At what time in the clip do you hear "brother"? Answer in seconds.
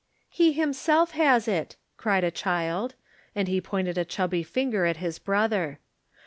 5.19-5.77